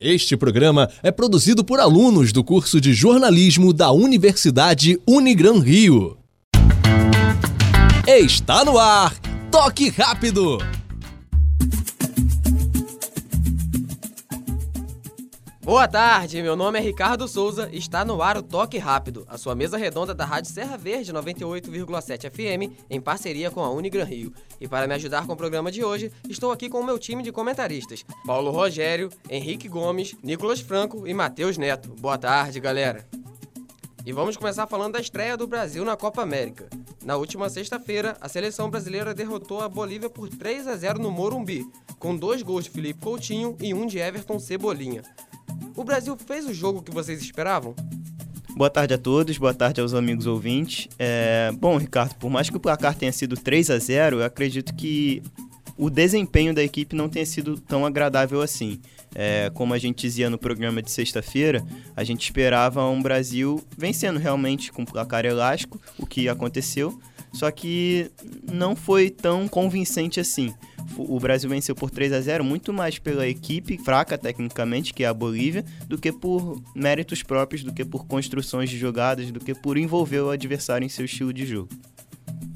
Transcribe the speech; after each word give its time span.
Este 0.00 0.36
programa 0.36 0.88
é 1.02 1.10
produzido 1.10 1.64
por 1.64 1.80
alunos 1.80 2.30
do 2.30 2.44
curso 2.44 2.80
de 2.80 2.94
jornalismo 2.94 3.72
da 3.72 3.90
Universidade 3.90 4.96
Unigran 5.04 5.58
Rio. 5.58 6.16
Está 8.06 8.64
no 8.64 8.78
ar! 8.78 9.12
Toque 9.50 9.88
rápido! 9.88 10.58
Boa 15.68 15.86
tarde, 15.86 16.40
meu 16.40 16.56
nome 16.56 16.78
é 16.78 16.82
Ricardo 16.82 17.28
Souza 17.28 17.68
e 17.70 17.76
está 17.76 18.02
no 18.02 18.22
ar 18.22 18.38
o 18.38 18.42
Toque 18.42 18.78
Rápido, 18.78 19.26
a 19.28 19.36
sua 19.36 19.54
mesa 19.54 19.76
redonda 19.76 20.14
da 20.14 20.24
Rádio 20.24 20.50
Serra 20.50 20.78
Verde 20.78 21.12
98,7 21.12 22.30
FM, 22.30 22.74
em 22.88 22.98
parceria 22.98 23.50
com 23.50 23.62
a 23.62 23.68
Unigran 23.68 24.04
Rio. 24.04 24.32
E 24.58 24.66
para 24.66 24.86
me 24.86 24.94
ajudar 24.94 25.26
com 25.26 25.34
o 25.34 25.36
programa 25.36 25.70
de 25.70 25.84
hoje, 25.84 26.10
estou 26.26 26.52
aqui 26.52 26.70
com 26.70 26.80
o 26.80 26.84
meu 26.84 26.98
time 26.98 27.22
de 27.22 27.30
comentaristas: 27.30 28.02
Paulo 28.24 28.50
Rogério, 28.50 29.10
Henrique 29.28 29.68
Gomes, 29.68 30.16
Nicolas 30.22 30.58
Franco 30.58 31.06
e 31.06 31.12
Matheus 31.12 31.58
Neto. 31.58 31.94
Boa 32.00 32.16
tarde, 32.16 32.60
galera. 32.60 33.06
E 34.06 34.10
vamos 34.10 34.38
começar 34.38 34.66
falando 34.66 34.94
da 34.94 35.00
estreia 35.00 35.36
do 35.36 35.46
Brasil 35.46 35.84
na 35.84 35.98
Copa 35.98 36.22
América. 36.22 36.66
Na 37.04 37.18
última 37.18 37.50
sexta-feira, 37.50 38.16
a 38.22 38.28
seleção 38.28 38.70
brasileira 38.70 39.12
derrotou 39.12 39.60
a 39.60 39.68
Bolívia 39.68 40.08
por 40.08 40.30
3 40.30 40.66
a 40.66 40.74
0 40.76 40.98
no 40.98 41.10
Morumbi, 41.10 41.70
com 41.98 42.16
dois 42.16 42.40
gols 42.40 42.64
de 42.64 42.70
Felipe 42.70 43.02
Coutinho 43.02 43.54
e 43.60 43.74
um 43.74 43.84
de 43.84 43.98
Everton 43.98 44.38
Cebolinha. 44.38 45.02
O 45.76 45.84
Brasil 45.84 46.16
fez 46.16 46.46
o 46.46 46.54
jogo 46.54 46.82
que 46.82 46.90
vocês 46.90 47.20
esperavam? 47.20 47.74
Boa 48.56 48.70
tarde 48.70 48.94
a 48.94 48.98
todos, 48.98 49.38
boa 49.38 49.54
tarde 49.54 49.80
aos 49.80 49.94
amigos 49.94 50.26
ouvintes. 50.26 50.88
É... 50.98 51.52
Bom, 51.58 51.76
Ricardo, 51.76 52.14
por 52.16 52.28
mais 52.30 52.50
que 52.50 52.56
o 52.56 52.60
placar 52.60 52.94
tenha 52.94 53.12
sido 53.12 53.36
3 53.36 53.70
a 53.70 53.78
0 53.78 54.16
eu 54.16 54.24
acredito 54.24 54.74
que 54.74 55.22
o 55.76 55.88
desempenho 55.88 56.52
da 56.52 56.62
equipe 56.62 56.96
não 56.96 57.08
tenha 57.08 57.24
sido 57.24 57.58
tão 57.60 57.86
agradável 57.86 58.42
assim. 58.42 58.80
É, 59.14 59.50
como 59.54 59.72
a 59.72 59.78
gente 59.78 60.00
dizia 60.00 60.28
no 60.28 60.36
programa 60.36 60.82
de 60.82 60.90
sexta-feira, 60.90 61.64
a 61.96 62.02
gente 62.02 62.24
esperava 62.24 62.84
um 62.88 63.00
Brasil 63.00 63.64
vencendo 63.76 64.18
realmente 64.18 64.72
com 64.72 64.84
placar 64.84 65.24
elástico, 65.24 65.80
o 65.96 66.04
que 66.04 66.28
aconteceu, 66.28 66.98
só 67.32 67.50
que 67.50 68.10
não 68.50 68.74
foi 68.74 69.10
tão 69.10 69.46
convincente 69.48 70.20
assim 70.20 70.54
o 70.96 71.18
Brasil 71.20 71.50
venceu 71.50 71.74
por 71.74 71.90
3 71.90 72.12
a 72.12 72.20
0 72.20 72.44
muito 72.44 72.72
mais 72.72 72.98
pela 72.98 73.26
equipe 73.26 73.78
fraca 73.78 74.16
tecnicamente, 74.16 74.94
que 74.94 75.04
é 75.04 75.06
a 75.06 75.14
Bolívia, 75.14 75.64
do 75.86 75.98
que 75.98 76.10
por 76.10 76.60
méritos 76.74 77.22
próprios, 77.22 77.62
do 77.62 77.72
que 77.72 77.84
por 77.84 78.06
construções 78.06 78.70
de 78.70 78.78
jogadas, 78.78 79.30
do 79.30 79.40
que 79.40 79.54
por 79.54 79.76
envolver 79.76 80.20
o 80.20 80.30
adversário 80.30 80.84
em 80.84 80.88
seu 80.88 81.04
estilo 81.04 81.32
de 81.32 81.46
jogo. 81.46 81.68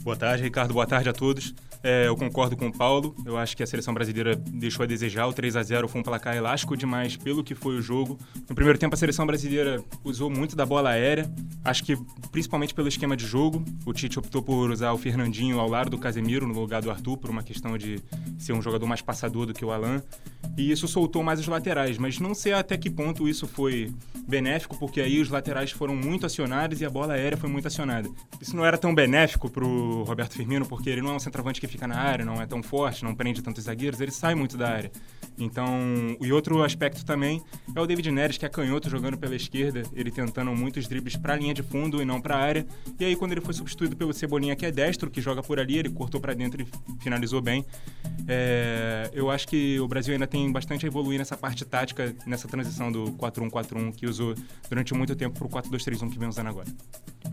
Boa 0.02 0.16
tarde, 0.16 0.42
Ricardo. 0.42 0.74
Boa 0.74 0.86
tarde 0.86 1.08
a 1.08 1.12
todos. 1.12 1.54
É, 1.82 2.06
eu 2.06 2.16
concordo 2.16 2.56
com 2.56 2.68
o 2.68 2.72
Paulo. 2.72 3.14
Eu 3.26 3.36
acho 3.36 3.56
que 3.56 3.62
a 3.62 3.66
seleção 3.66 3.92
brasileira 3.92 4.36
deixou 4.36 4.84
a 4.84 4.86
desejar. 4.86 5.26
O 5.26 5.32
3 5.32 5.56
a 5.56 5.62
0 5.62 5.88
foi 5.88 6.00
um 6.00 6.04
placar 6.04 6.36
elástico 6.36 6.76
demais 6.76 7.16
pelo 7.16 7.42
que 7.42 7.54
foi 7.54 7.76
o 7.76 7.82
jogo. 7.82 8.18
No 8.48 8.54
primeiro 8.54 8.78
tempo, 8.78 8.94
a 8.94 8.98
seleção 8.98 9.26
brasileira 9.26 9.82
usou 10.04 10.30
muito 10.30 10.54
da 10.54 10.64
bola 10.64 10.90
aérea. 10.90 11.28
Acho 11.64 11.82
que 11.84 11.96
principalmente 12.30 12.72
pelo 12.72 12.86
esquema 12.88 13.16
de 13.16 13.26
jogo. 13.26 13.64
O 13.84 13.92
Tite 13.92 14.18
optou 14.18 14.42
por 14.42 14.70
usar 14.70 14.92
o 14.92 14.98
Fernandinho 14.98 15.58
ao 15.58 15.68
lado 15.68 15.90
do 15.90 15.98
Casemiro 15.98 16.46
no 16.46 16.58
lugar 16.58 16.82
do 16.82 16.90
Arthur, 16.90 17.16
por 17.16 17.30
uma 17.30 17.42
questão 17.42 17.76
de 17.76 18.00
ser 18.38 18.52
um 18.52 18.62
jogador 18.62 18.86
mais 18.86 19.02
passador 19.02 19.46
do 19.46 19.54
que 19.54 19.64
o 19.64 19.72
Alan. 19.72 20.02
E 20.56 20.70
isso 20.70 20.86
soltou 20.86 21.22
mais 21.22 21.40
os 21.40 21.48
laterais. 21.48 21.98
Mas 21.98 22.20
não 22.20 22.34
sei 22.34 22.52
até 22.52 22.76
que 22.76 22.90
ponto 22.90 23.28
isso 23.28 23.46
foi 23.46 23.92
benéfico, 24.28 24.78
porque 24.78 25.00
aí 25.00 25.20
os 25.20 25.28
laterais 25.28 25.72
foram 25.72 25.96
muito 25.96 26.26
acionados 26.26 26.80
e 26.80 26.84
a 26.84 26.90
bola 26.90 27.14
aérea 27.14 27.36
foi 27.36 27.50
muito 27.50 27.66
acionada. 27.66 28.08
Isso 28.40 28.54
não 28.54 28.64
era 28.64 28.78
tão 28.78 28.94
benéfico 28.94 29.50
para 29.50 29.64
o 29.64 30.04
Roberto 30.04 30.34
Firmino, 30.34 30.66
porque 30.66 30.88
ele 30.88 31.02
não 31.02 31.10
é 31.10 31.14
um 31.14 31.18
centroavante 31.18 31.60
que 31.60 31.71
fica 31.72 31.86
na 31.86 31.98
área, 31.98 32.24
não 32.24 32.40
é 32.40 32.46
tão 32.46 32.62
forte, 32.62 33.04
não 33.04 33.14
prende 33.14 33.42
tantos 33.42 33.64
zagueiros, 33.64 34.00
ele 34.00 34.10
sai 34.10 34.34
muito 34.34 34.56
da 34.56 34.68
área. 34.68 34.90
Então, 35.38 36.16
e 36.20 36.32
outro 36.32 36.62
aspecto 36.62 37.04
também 37.04 37.42
é 37.74 37.80
o 37.80 37.86
David 37.86 38.10
Neres, 38.10 38.38
que 38.38 38.46
é 38.46 38.48
canhoto 38.48 38.88
jogando 38.88 39.16
pela 39.16 39.34
esquerda, 39.34 39.82
ele 39.94 40.10
tentando 40.10 40.54
muitos 40.54 40.86
dribles 40.86 41.16
para 41.16 41.34
a 41.34 41.36
linha 41.36 41.54
de 41.54 41.62
fundo 41.62 42.00
e 42.00 42.04
não 42.04 42.20
para 42.20 42.36
a 42.36 42.38
área. 42.38 42.66
E 42.98 43.04
aí, 43.04 43.16
quando 43.16 43.32
ele 43.32 43.40
foi 43.40 43.54
substituído 43.54 43.96
pelo 43.96 44.12
Cebolinha, 44.12 44.54
que 44.54 44.66
é 44.66 44.70
destro, 44.70 45.10
que 45.10 45.20
joga 45.20 45.42
por 45.42 45.58
ali, 45.58 45.78
ele 45.78 45.90
cortou 45.90 46.20
para 46.20 46.34
dentro 46.34 46.62
e 46.62 46.66
finalizou 47.02 47.40
bem. 47.40 47.64
É, 48.28 49.10
eu 49.12 49.30
acho 49.30 49.48
que 49.48 49.78
o 49.80 49.88
Brasil 49.88 50.12
ainda 50.12 50.26
tem 50.26 50.50
bastante 50.50 50.86
a 50.86 50.88
evoluir 50.88 51.18
nessa 51.18 51.36
parte 51.36 51.64
tática, 51.64 52.14
nessa 52.26 52.46
transição 52.48 52.90
do 52.90 53.12
4-1-4-1 53.12 53.94
que 53.94 54.06
usou 54.06 54.34
durante 54.68 54.94
muito 54.94 55.14
tempo 55.16 55.38
para 55.38 55.60
o 55.60 55.62
4-2-3-1 55.62 56.10
que 56.10 56.18
vem 56.18 56.28
usando 56.28 56.48
agora. 56.48 56.68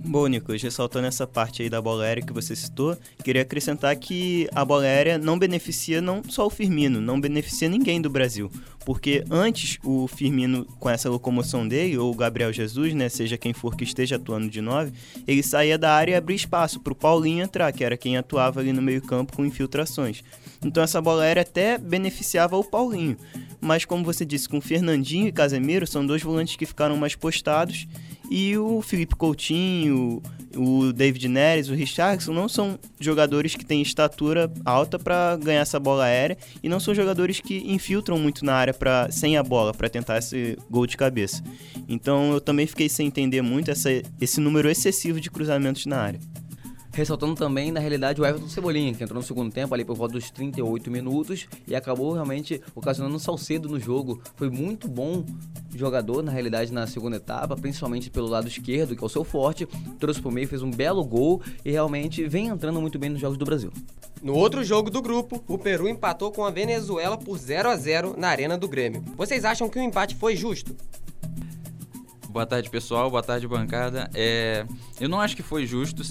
Bom, 0.05 0.27
Nicolas, 0.27 0.61
ressaltando 0.61 1.07
essa 1.07 1.27
parte 1.27 1.61
aí 1.61 1.69
da 1.69 1.81
bola 1.81 2.03
aérea 2.03 2.23
que 2.23 2.31
você 2.31 2.55
citou, 2.55 2.97
queria 3.23 3.41
acrescentar 3.41 3.95
que 3.95 4.47
a 4.53 4.63
bola 4.63 4.83
aérea 4.83 5.17
não 5.17 5.38
beneficia 5.38 6.01
não 6.01 6.23
só 6.23 6.45
o 6.47 6.49
Firmino, 6.49 7.01
não 7.01 7.19
beneficia 7.19 7.67
ninguém 7.67 7.88
do 8.01 8.09
Brasil. 8.09 8.51
Porque 8.85 9.23
antes 9.29 9.77
o 9.83 10.07
Firmino, 10.07 10.66
com 10.79 10.89
essa 10.89 11.09
locomoção 11.09 11.67
dele, 11.67 11.97
ou 11.97 12.11
o 12.11 12.16
Gabriel 12.16 12.51
Jesus, 12.51 12.94
né, 12.94 13.07
seja 13.07 13.38
quem 13.38 13.53
for 13.53 13.75
que 13.75 13.83
esteja 13.83 14.17
atuando 14.17 14.50
de 14.50 14.61
9, 14.61 14.91
ele 15.27 15.41
saía 15.41 15.77
da 15.77 15.94
área 15.94 16.11
e 16.11 16.16
abria 16.16 16.35
espaço 16.35 16.79
para 16.79 16.94
o 16.94 16.95
Paulinho 16.95 17.44
entrar, 17.44 17.72
que 17.72 17.83
era 17.83 17.95
quem 17.95 18.17
atuava 18.17 18.59
ali 18.59 18.73
no 18.73 18.81
meio-campo 18.81 19.35
com 19.35 19.45
infiltrações. 19.45 20.23
Então 20.63 20.83
essa 20.83 21.01
bola 21.01 21.23
aérea 21.23 21.44
até 21.44 21.77
beneficiava 21.77 22.57
o 22.57 22.63
Paulinho. 22.63 23.16
Mas 23.61 23.85
como 23.85 24.03
você 24.03 24.25
disse, 24.25 24.50
com 24.50 24.59
Fernandinho 24.59 25.27
e 25.27 25.31
Casemiro, 25.31 25.88
são 25.88 26.06
dois 26.06 26.21
volantes 26.21 26.56
que 26.56 26.66
ficaram 26.66 26.97
mais 26.97 27.16
postados 27.16 27.88
e 28.29 28.57
o 28.57 28.81
Felipe 28.81 29.16
Coutinho, 29.16 30.22
o 30.56 30.94
David 30.94 31.28
Neres, 31.28 31.69
o 31.69 31.73
Richardson 31.73 32.34
não 32.34 32.47
são 32.47 32.78
jogadores 33.00 33.56
que 33.56 33.66
têm 33.66 33.81
estatura 33.81 34.51
alta 34.63 35.00
para 35.00 35.35
ganhar 35.38 35.62
essa 35.62 35.79
bola 35.79 36.06
aérea 36.06 36.38
e 36.62 36.69
não 36.69 36.79
são 36.79 36.94
jogadores 36.94 37.39
que 37.39 37.57
infiltram 37.72 38.19
muito 38.19 38.45
na 38.45 38.53
área 38.53 38.73
para 38.73 39.09
sem 39.12 39.38
a 39.38 39.44
bola 39.44 39.73
para 39.73 39.89
tentar 39.89 40.18
esse 40.18 40.57
gol 40.69 40.85
de 40.85 40.95
cabeça. 40.95 41.44
Então 41.88 42.31
eu 42.34 42.41
também 42.41 42.68
fiquei 42.68 42.88
sem 42.88 43.07
entender 43.07 43.41
muito 43.41 43.72
essa, 43.72 43.89
esse 44.22 44.39
número 44.39 44.69
excessivo 44.69 45.19
de 45.19 45.31
cruzamentos 45.31 45.85
na 45.85 45.97
área. 45.97 46.19
Ressaltando 46.91 47.35
também, 47.35 47.72
na 47.72 47.79
realidade, 47.79 48.19
o 48.19 48.25
Everton 48.25 48.50
Cebolinha, 48.50 48.94
que 48.94 49.03
entrou 49.03 49.22
no 49.22 49.25
segundo 49.25 49.53
tempo 49.53 49.73
ali 49.73 49.85
por 49.85 49.95
volta 49.95 50.13
dos 50.13 50.31
38 50.31 50.89
minutos 50.89 51.47
e 51.67 51.75
acabou 51.75 52.13
realmente 52.13 52.61
ocasionando 52.73 53.16
um 53.16 53.19
salcedo 53.19 53.69
no 53.69 53.79
jogo. 53.79 54.22
Foi 54.35 54.50
muito 54.50 54.88
bom 54.88 55.23
jogador, 55.75 56.23
na 56.23 56.31
realidade, 56.31 56.73
na 56.73 56.88
segunda 56.88 57.17
etapa, 57.17 57.55
principalmente 57.55 58.09
pelo 58.09 58.27
lado 58.27 58.47
esquerdo, 58.47 58.95
que 58.95 59.03
é 59.03 59.05
o 59.05 59.09
seu 59.09 59.23
forte. 59.23 59.67
Trouxe 60.00 60.19
pro 60.19 60.31
meio, 60.31 60.47
fez 60.47 60.63
um 60.63 60.72
belo 60.72 61.03
gol 61.05 61.41
e 61.63 61.72
realmente 61.72 62.27
vem 62.27 62.47
entrando 62.47 62.81
muito 62.81 62.97
bem 62.97 63.11
nos 63.11 63.21
jogos 63.21 63.38
do 63.38 63.45
Brasil. 63.45 63.71
No 64.21 64.33
outro 64.33 64.63
jogo 64.63 64.89
do 64.89 65.01
grupo, 65.01 65.44
o 65.47 65.57
Peru 65.57 65.88
empatou 65.88 66.31
com 66.31 66.44
a 66.44 66.50
Venezuela 66.50 67.17
por 67.17 67.38
0 67.38 67.69
a 67.69 67.75
0 67.77 68.16
na 68.17 68.29
Arena 68.29 68.57
do 68.57 68.67
Grêmio. 68.67 69.03
Vocês 69.16 69.45
acham 69.45 69.69
que 69.69 69.79
o 69.79 69.81
empate 69.81 70.16
foi 70.16 70.35
justo? 70.35 70.75
Boa 72.29 72.45
tarde, 72.45 72.69
pessoal. 72.69 73.09
Boa 73.09 73.23
tarde, 73.23 73.47
bancada. 73.47 74.09
É... 74.13 74.66
Eu 75.00 75.07
não 75.07 75.19
acho 75.19 75.35
que 75.35 75.41
foi 75.41 75.66
justo. 75.66 76.03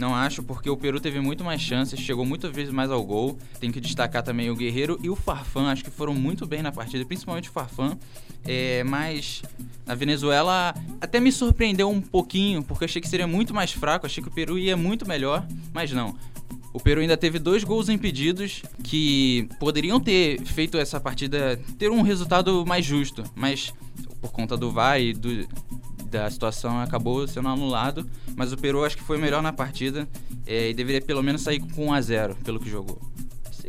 Não 0.00 0.14
acho, 0.14 0.42
porque 0.42 0.70
o 0.70 0.78
Peru 0.78 0.98
teve 0.98 1.20
muito 1.20 1.44
mais 1.44 1.60
chances, 1.60 2.00
chegou 2.00 2.24
muitas 2.24 2.50
vezes 2.50 2.72
mais 2.72 2.90
ao 2.90 3.04
gol. 3.04 3.38
Tem 3.60 3.70
que 3.70 3.78
destacar 3.78 4.22
também 4.22 4.48
o 4.48 4.56
Guerreiro 4.56 4.98
e 5.02 5.10
o 5.10 5.14
Farfan, 5.14 5.70
acho 5.70 5.84
que 5.84 5.90
foram 5.90 6.14
muito 6.14 6.46
bem 6.46 6.62
na 6.62 6.72
partida, 6.72 7.04
principalmente 7.04 7.50
o 7.50 7.52
Farfan. 7.52 7.98
É, 8.42 8.82
mas 8.82 9.42
a 9.86 9.94
Venezuela 9.94 10.74
até 11.02 11.20
me 11.20 11.30
surpreendeu 11.30 11.90
um 11.90 12.00
pouquinho, 12.00 12.62
porque 12.62 12.86
achei 12.86 13.02
que 13.02 13.08
seria 13.10 13.26
muito 13.26 13.52
mais 13.52 13.72
fraco, 13.72 14.06
achei 14.06 14.22
que 14.22 14.30
o 14.30 14.32
Peru 14.32 14.58
ia 14.58 14.74
muito 14.74 15.06
melhor, 15.06 15.46
mas 15.70 15.92
não. 15.92 16.16
O 16.72 16.80
Peru 16.80 17.02
ainda 17.02 17.16
teve 17.16 17.38
dois 17.38 17.62
gols 17.62 17.90
impedidos 17.90 18.62
que 18.82 19.50
poderiam 19.58 20.00
ter 20.00 20.40
feito 20.46 20.78
essa 20.78 20.98
partida 20.98 21.60
ter 21.78 21.90
um 21.90 22.00
resultado 22.00 22.64
mais 22.64 22.86
justo, 22.86 23.22
mas 23.34 23.74
por 24.18 24.32
conta 24.32 24.56
do 24.56 24.70
VAR 24.70 24.98
e 24.98 25.12
do, 25.12 25.46
da 26.10 26.28
situação 26.28 26.80
acabou 26.80 27.26
sendo 27.26 27.48
anulado, 27.48 28.08
mas 28.36 28.52
o 28.52 28.56
Peru 28.56 28.84
acho 28.84 28.96
que 28.96 29.02
foi 29.02 29.16
melhor 29.16 29.42
na 29.42 29.52
partida 29.52 30.08
é, 30.46 30.70
e 30.70 30.74
deveria 30.74 31.00
pelo 31.00 31.22
menos 31.22 31.42
sair 31.42 31.60
com 31.60 31.86
1 31.86 31.92
a 31.92 32.00
0 32.00 32.36
pelo 32.44 32.58
que 32.58 32.68
jogou. 32.68 33.00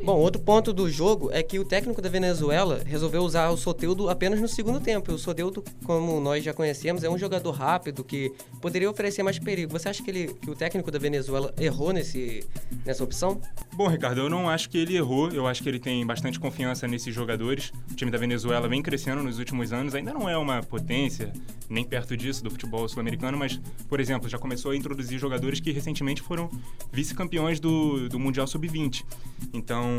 Bom, 0.03 0.17
outro 0.17 0.41
ponto 0.41 0.73
do 0.73 0.89
jogo 0.89 1.29
é 1.31 1.44
que 1.44 1.59
o 1.59 1.63
técnico 1.63 2.01
da 2.01 2.09
Venezuela 2.09 2.81
resolveu 2.84 3.22
usar 3.22 3.50
o 3.51 3.57
Soteudo 3.57 4.09
apenas 4.09 4.41
no 4.41 4.47
segundo 4.47 4.79
tempo. 4.79 5.12
O 5.12 5.17
Soteudo, 5.17 5.64
como 5.85 6.20
nós 6.20 6.43
já 6.43 6.53
conhecemos, 6.53 7.03
é 7.03 7.09
um 7.09 7.20
jogador 7.20 7.52
rápido 7.52 8.03
que 8.03 8.34
poderia 8.59 8.90
oferecer 8.90 9.22
mais 9.22 9.37
perigo. 9.37 9.72
Você 9.72 9.90
acha 9.90 10.02
que, 10.02 10.09
ele, 10.09 10.34
que 10.34 10.49
o 10.49 10.55
técnico 10.55 10.90
da 10.90 10.97
Venezuela 10.97 11.53
errou 11.59 11.93
nesse, 11.93 12.43
nessa 12.84 13.03
opção? 13.03 13.40
Bom, 13.75 13.87
Ricardo, 13.87 14.22
eu 14.22 14.29
não 14.29 14.49
acho 14.49 14.72
que 14.72 14.79
ele 14.79 14.97
errou. 14.97 15.29
Eu 15.29 15.46
acho 15.46 15.61
que 15.61 15.70
ele 15.70 15.79
tem 15.79 16.03
bastante 16.03 16.40
confiança 16.40 16.87
nesses 16.87 17.14
jogadores. 17.14 17.72
O 17.91 17.96
time 17.96 18.09
da 18.09 18.17
Venezuela 18.17 18.67
vem 18.67 18.81
crescendo 18.81 19.22
nos 19.22 19.37
últimos 19.37 19.72
anos. 19.72 19.93
Ainda 19.93 20.11
não 20.11 20.28
é 20.28 20.35
uma 20.35 20.64
potência, 20.64 21.31
nem 21.70 21.85
perto 21.85 22.17
disso, 22.17 22.43
do 22.43 22.49
futebol 22.49 22.90
sul-americano, 22.90 23.37
mas, 23.37 23.61
por 23.87 23.99
exemplo, 23.99 24.28
já 24.28 24.40
começou 24.40 24.72
a 24.72 24.75
introduzir 24.75 25.20
jogadores 25.20 25.59
que 25.59 25.72
recentemente 25.72 26.23
foram 26.23 26.49
vice-campeões 26.91 27.59
do, 27.59 28.09
do 28.09 28.20
Mundial 28.20 28.47
Sub-20. 28.47 29.05
Então, 29.53 29.91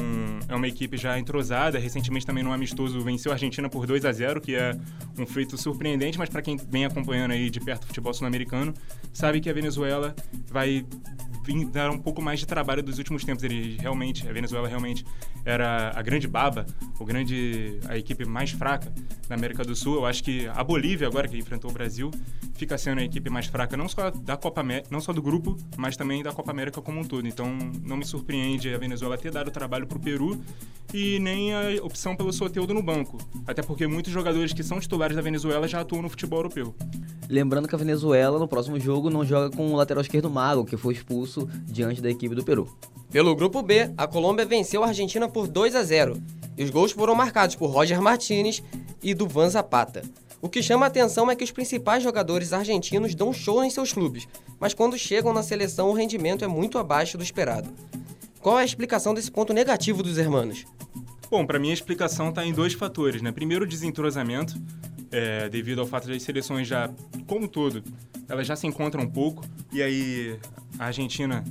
é 0.48 0.54
uma 0.54 0.68
equipe 0.68 0.96
já 0.96 1.18
entrosada. 1.18 1.78
Recentemente 1.78 2.26
também 2.26 2.42
no 2.44 2.52
amistoso 2.52 3.00
venceu 3.00 3.32
a 3.32 3.34
Argentina 3.34 3.68
por 3.68 3.86
2 3.86 4.04
a 4.04 4.12
0 4.12 4.40
que 4.40 4.54
é 4.54 4.76
um 5.18 5.26
feito 5.26 5.56
surpreendente, 5.56 6.18
mas 6.18 6.28
para 6.28 6.42
quem 6.42 6.56
vem 6.56 6.84
acompanhando 6.84 7.32
aí 7.32 7.50
de 7.50 7.60
perto 7.60 7.84
o 7.84 7.86
futebol 7.86 8.12
sul-americano, 8.12 8.74
sabe 9.12 9.40
que 9.40 9.48
a 9.48 9.52
Venezuela 9.52 10.14
vai 10.50 10.84
deram 11.70 11.94
um 11.94 11.98
pouco 11.98 12.22
mais 12.22 12.40
de 12.40 12.46
trabalho 12.46 12.82
dos 12.82 12.98
últimos 12.98 13.24
tempos. 13.24 13.42
Eles 13.42 13.76
realmente, 13.80 14.28
a 14.28 14.32
Venezuela 14.32 14.68
realmente 14.68 15.04
era 15.44 15.92
a 15.94 16.02
grande 16.02 16.28
baba, 16.28 16.66
o 16.98 17.04
grande, 17.04 17.78
a 17.88 17.96
equipe 17.96 18.24
mais 18.24 18.50
fraca 18.50 18.92
da 19.28 19.34
América 19.34 19.64
do 19.64 19.74
Sul. 19.74 19.96
Eu 19.96 20.06
acho 20.06 20.22
que 20.22 20.46
a 20.46 20.62
Bolívia, 20.62 21.06
agora 21.06 21.26
que 21.26 21.36
enfrentou 21.36 21.70
o 21.70 21.74
Brasil, 21.74 22.10
fica 22.54 22.78
sendo 22.78 23.00
a 23.00 23.04
equipe 23.04 23.28
mais 23.28 23.46
fraca, 23.46 23.76
não 23.76 23.88
só 23.88 24.10
da 24.10 24.36
Copa 24.36 24.62
não 24.90 25.00
só 25.00 25.12
do 25.12 25.20
grupo, 25.20 25.56
mas 25.76 25.96
também 25.96 26.22
da 26.22 26.32
Copa 26.32 26.50
América 26.50 26.80
como 26.80 27.00
um 27.00 27.04
todo. 27.04 27.26
Então, 27.26 27.58
não 27.84 27.96
me 27.96 28.04
surpreende 28.04 28.72
a 28.72 28.78
Venezuela 28.78 29.18
ter 29.18 29.32
dado 29.32 29.50
trabalho 29.50 29.86
para 29.86 29.98
o 29.98 30.00
Peru 30.00 30.40
e 30.94 31.18
nem 31.18 31.52
a 31.52 31.82
opção 31.82 32.14
pelo 32.14 32.32
Soteudo 32.32 32.72
no 32.72 32.82
banco. 32.82 33.18
Até 33.46 33.62
porque 33.62 33.86
muitos 33.86 34.12
jogadores 34.12 34.52
que 34.52 34.62
são 34.62 34.78
titulares 34.78 35.16
da 35.16 35.22
Venezuela 35.22 35.66
já 35.66 35.80
atuam 35.80 36.02
no 36.02 36.08
futebol 36.08 36.40
europeu. 36.40 36.74
Lembrando 37.28 37.66
que 37.66 37.74
a 37.74 37.78
Venezuela, 37.78 38.38
no 38.38 38.46
próximo 38.46 38.78
jogo, 38.78 39.08
não 39.08 39.24
joga 39.24 39.54
com 39.56 39.72
o 39.72 39.76
lateral 39.76 40.02
esquerdo 40.02 40.28
Mago, 40.28 40.64
que 40.64 40.76
foi 40.76 40.92
expulso 40.92 41.31
diante 41.64 42.00
da 42.00 42.10
equipe 42.10 42.34
do 42.34 42.44
Peru. 42.44 42.68
Pelo 43.10 43.36
grupo 43.36 43.62
B, 43.62 43.92
a 43.96 44.06
Colômbia 44.06 44.46
venceu 44.46 44.82
a 44.82 44.88
Argentina 44.88 45.28
por 45.28 45.46
2 45.46 45.74
a 45.74 45.82
0 45.82 46.22
e 46.56 46.64
os 46.64 46.70
gols 46.70 46.92
foram 46.92 47.14
marcados 47.14 47.56
por 47.56 47.70
Roger 47.70 48.00
Martinez 48.00 48.62
e 49.02 49.14
do 49.14 49.26
Van 49.26 49.48
Zapata. 49.48 50.02
O 50.40 50.48
que 50.48 50.62
chama 50.62 50.86
a 50.86 50.88
atenção 50.88 51.30
é 51.30 51.36
que 51.36 51.44
os 51.44 51.50
principais 51.50 52.02
jogadores 52.02 52.52
argentinos 52.52 53.14
dão 53.14 53.32
show 53.32 53.62
em 53.62 53.70
seus 53.70 53.92
clubes, 53.92 54.26
mas 54.58 54.74
quando 54.74 54.98
chegam 54.98 55.32
na 55.32 55.42
seleção 55.42 55.90
o 55.90 55.94
rendimento 55.94 56.44
é 56.44 56.48
muito 56.48 56.78
abaixo 56.78 57.16
do 57.16 57.22
esperado. 57.22 57.70
Qual 58.40 58.58
é 58.58 58.62
a 58.62 58.64
explicação 58.64 59.14
desse 59.14 59.30
ponto 59.30 59.52
negativo 59.52 60.02
dos 60.02 60.18
hermanos? 60.18 60.64
Bom, 61.30 61.46
para 61.46 61.58
mim 61.58 61.70
a 61.70 61.74
explicação 61.74 62.30
está 62.30 62.44
em 62.44 62.52
dois 62.52 62.72
fatores, 62.72 63.22
né? 63.22 63.30
Primeiro, 63.30 63.64
o 63.64 63.68
desentrosamento, 63.68 64.60
é, 65.12 65.48
devido 65.48 65.80
ao 65.80 65.86
fato 65.86 66.08
das 66.08 66.22
seleções 66.22 66.66
já, 66.66 66.90
como 67.26 67.44
um 67.44 67.48
todo, 67.48 67.82
elas 68.28 68.46
já 68.46 68.56
se 68.56 68.66
encontram 68.66 69.04
um 69.04 69.08
pouco, 69.08 69.44
e 69.72 69.80
aí 69.80 70.38
a 70.78 70.86
Argentina 70.86 71.44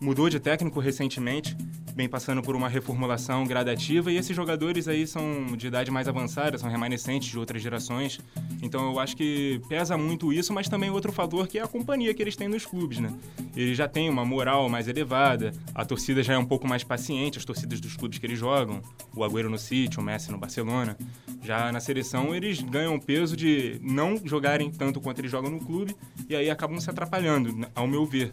mudou 0.00 0.28
de 0.28 0.38
técnico 0.38 0.80
recentemente, 0.80 1.56
vem 1.96 2.06
passando 2.06 2.42
por 2.42 2.54
uma 2.54 2.68
reformulação 2.68 3.46
gradativa 3.46 4.12
e 4.12 4.18
esses 4.18 4.36
jogadores 4.36 4.86
aí 4.86 5.06
são 5.06 5.46
de 5.56 5.68
idade 5.68 5.90
mais 5.90 6.06
avançada, 6.06 6.58
são 6.58 6.68
remanescentes 6.68 7.30
de 7.30 7.38
outras 7.38 7.62
gerações. 7.62 8.20
Então 8.60 8.92
eu 8.92 9.00
acho 9.00 9.16
que 9.16 9.62
pesa 9.66 9.96
muito 9.96 10.30
isso, 10.30 10.52
mas 10.52 10.68
também 10.68 10.90
outro 10.90 11.10
fator 11.10 11.48
que 11.48 11.58
é 11.58 11.62
a 11.62 11.66
companhia 11.66 12.12
que 12.12 12.22
eles 12.22 12.36
têm 12.36 12.48
nos 12.48 12.66
clubes, 12.66 12.98
né? 12.98 13.10
Eles 13.56 13.78
já 13.78 13.88
têm 13.88 14.10
uma 14.10 14.26
moral 14.26 14.68
mais 14.68 14.88
elevada, 14.88 15.52
a 15.74 15.86
torcida 15.86 16.22
já 16.22 16.34
é 16.34 16.38
um 16.38 16.44
pouco 16.44 16.68
mais 16.68 16.84
paciente, 16.84 17.38
as 17.38 17.46
torcidas 17.46 17.80
dos 17.80 17.96
clubes 17.96 18.18
que 18.18 18.26
eles 18.26 18.38
jogam, 18.38 18.82
o 19.14 19.24
Agüero 19.24 19.48
no 19.48 19.58
City, 19.58 19.98
o 19.98 20.02
Messi 20.02 20.30
no 20.30 20.36
Barcelona. 20.36 20.98
Já 21.42 21.72
na 21.72 21.80
seleção 21.80 22.34
eles 22.34 22.60
ganham 22.60 22.98
peso 23.00 23.34
de 23.34 23.80
não 23.82 24.20
jogarem 24.22 24.70
tanto 24.70 25.00
quanto 25.00 25.20
eles 25.20 25.30
jogam 25.30 25.50
no 25.50 25.60
clube 25.60 25.96
e 26.28 26.36
aí 26.36 26.50
acabam 26.50 26.78
se 26.78 26.90
atrapalhando, 26.90 27.66
ao 27.74 27.86
meu 27.86 28.04
ver. 28.04 28.32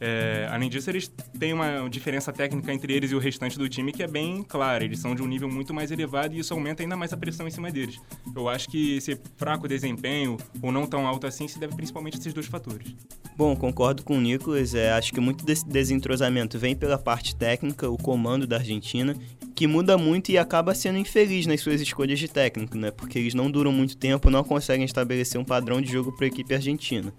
É, 0.00 0.48
além 0.50 0.70
disso, 0.70 0.88
eles 0.88 1.12
têm 1.38 1.52
uma 1.52 1.86
diferença 1.88 2.32
técnica 2.32 2.72
entre 2.72 2.94
eles 2.94 3.10
e 3.10 3.14
o 3.14 3.18
restante 3.18 3.58
do 3.58 3.68
time 3.68 3.92
que 3.92 4.02
é 4.02 4.06
bem 4.06 4.42
clara. 4.42 4.82
Eles 4.82 4.98
são 4.98 5.14
de 5.14 5.22
um 5.22 5.26
nível 5.26 5.48
muito 5.48 5.74
mais 5.74 5.90
elevado 5.90 6.34
e 6.34 6.38
isso 6.38 6.54
aumenta 6.54 6.82
ainda 6.82 6.96
mais 6.96 7.12
a 7.12 7.16
pressão 7.16 7.46
em 7.46 7.50
cima 7.50 7.70
deles. 7.70 8.00
Eu 8.34 8.48
acho 8.48 8.68
que 8.68 8.96
esse 8.96 9.20
fraco 9.36 9.68
desempenho, 9.68 10.38
ou 10.62 10.72
não 10.72 10.86
tão 10.86 11.06
alto 11.06 11.26
assim, 11.26 11.46
se 11.46 11.58
deve 11.58 11.74
principalmente 11.74 12.16
a 12.16 12.20
esses 12.20 12.32
dois 12.32 12.46
fatores. 12.46 12.94
Bom, 13.36 13.54
concordo 13.54 14.02
com 14.02 14.16
o 14.16 14.20
Nicolas. 14.20 14.74
É, 14.74 14.92
acho 14.92 15.12
que 15.12 15.20
muito 15.20 15.44
desse 15.44 15.66
desentrosamento 15.66 16.58
vem 16.58 16.74
pela 16.74 16.98
parte 16.98 17.36
técnica, 17.36 17.88
o 17.88 17.98
comando 17.98 18.46
da 18.46 18.56
Argentina, 18.56 19.14
que 19.54 19.66
muda 19.66 19.98
muito 19.98 20.30
e 20.30 20.38
acaba 20.38 20.74
sendo 20.74 20.98
infeliz 20.98 21.46
nas 21.46 21.60
suas 21.60 21.80
escolhas 21.80 22.18
de 22.18 22.28
técnico, 22.28 22.78
né? 22.78 22.90
Porque 22.90 23.18
eles 23.18 23.34
não 23.34 23.50
duram 23.50 23.70
muito 23.70 23.96
tempo, 23.96 24.30
não 24.30 24.42
conseguem 24.42 24.86
estabelecer 24.86 25.38
um 25.38 25.44
padrão 25.44 25.82
de 25.82 25.92
jogo 25.92 26.12
para 26.12 26.24
a 26.24 26.28
equipe 26.28 26.54
argentina. 26.54 27.12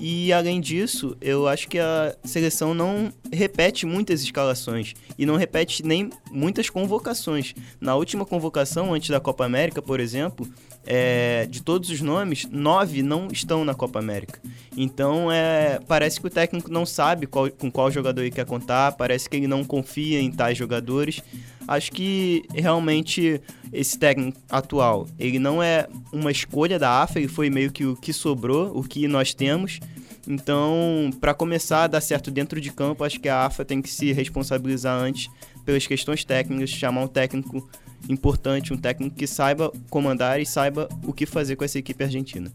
E 0.00 0.32
além 0.32 0.60
disso, 0.60 1.16
eu 1.20 1.46
acho 1.46 1.68
que 1.68 1.78
a 1.78 2.16
seleção 2.24 2.74
não 2.74 3.12
repete 3.32 3.86
muitas 3.86 4.22
escalações 4.22 4.94
e 5.18 5.26
não 5.26 5.36
repete 5.36 5.84
nem 5.84 6.10
muitas 6.30 6.70
convocações. 6.70 7.54
Na 7.80 7.94
última 7.94 8.24
convocação, 8.24 8.94
antes 8.94 9.10
da 9.10 9.20
Copa 9.20 9.44
América, 9.44 9.82
por 9.82 10.00
exemplo, 10.00 10.48
é, 10.86 11.46
de 11.46 11.62
todos 11.62 11.90
os 11.90 12.00
nomes, 12.00 12.46
nove 12.50 13.02
não 13.02 13.28
estão 13.28 13.64
na 13.64 13.74
Copa 13.74 13.98
América. 13.98 14.40
Então, 14.76 15.30
é, 15.30 15.80
parece 15.86 16.20
que 16.20 16.26
o 16.26 16.30
técnico 16.30 16.70
não 16.70 16.84
sabe 16.84 17.26
qual, 17.26 17.50
com 17.50 17.70
qual 17.70 17.90
jogador 17.90 18.22
ele 18.22 18.30
quer 18.30 18.46
contar, 18.46 18.92
parece 18.92 19.28
que 19.28 19.36
ele 19.36 19.46
não 19.46 19.64
confia 19.64 20.20
em 20.20 20.30
tais 20.30 20.56
jogadores. 20.58 21.22
Acho 21.66 21.90
que 21.92 22.44
realmente 22.52 23.40
esse 23.72 23.98
técnico 23.98 24.38
atual, 24.50 25.06
ele 25.18 25.38
não 25.38 25.62
é 25.62 25.86
uma 26.12 26.30
escolha 26.30 26.78
da 26.78 27.02
AFA, 27.02 27.18
ele 27.18 27.28
foi 27.28 27.48
meio 27.48 27.72
que 27.72 27.86
o 27.86 27.96
que 27.96 28.12
sobrou, 28.12 28.76
o 28.76 28.82
que 28.82 29.08
nós 29.08 29.32
temos. 29.32 29.80
Então, 30.26 31.10
para 31.20 31.34
começar 31.34 31.84
a 31.84 31.86
dar 31.86 32.00
certo 32.00 32.30
dentro 32.30 32.60
de 32.60 32.72
campo, 32.72 33.04
acho 33.04 33.20
que 33.20 33.28
a 33.28 33.44
AFA 33.44 33.64
tem 33.64 33.82
que 33.82 33.90
se 33.90 34.12
responsabilizar 34.12 34.98
antes 34.98 35.30
pelas 35.64 35.86
questões 35.86 36.24
técnicas, 36.24 36.70
chamar 36.70 37.02
um 37.02 37.08
técnico 37.08 37.68
importante, 38.08 38.72
um 38.72 38.76
técnico 38.76 39.16
que 39.16 39.26
saiba 39.26 39.72
comandar 39.90 40.40
e 40.40 40.46
saiba 40.46 40.88
o 41.06 41.12
que 41.12 41.26
fazer 41.26 41.56
com 41.56 41.64
essa 41.64 41.78
equipe 41.78 42.02
argentina. 42.02 42.50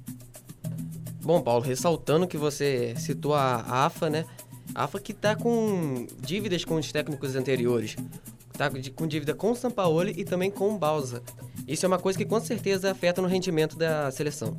Bom, 1.21 1.41
Paulo, 1.41 1.63
ressaltando 1.63 2.27
que 2.27 2.37
você 2.37 2.95
citou 2.97 3.35
a 3.35 3.85
AFA, 3.85 4.09
né? 4.09 4.25
A 4.73 4.85
AFA 4.85 4.99
que 4.99 5.11
está 5.11 5.35
com 5.35 6.07
dívidas 6.19 6.65
com 6.65 6.75
os 6.75 6.91
técnicos 6.91 7.35
anteriores. 7.35 7.95
Está 8.51 8.69
com 8.95 9.07
dívida 9.07 9.33
com 9.33 9.51
o 9.51 9.55
Sampaoli 9.55 10.13
e 10.17 10.25
também 10.25 10.49
com 10.51 10.73
o 10.73 10.77
Balsa. 10.77 11.21
Isso 11.67 11.85
é 11.85 11.87
uma 11.87 11.99
coisa 11.99 12.17
que 12.17 12.25
com 12.25 12.39
certeza 12.39 12.91
afeta 12.91 13.21
no 13.21 13.27
rendimento 13.27 13.77
da 13.77 14.11
seleção. 14.11 14.57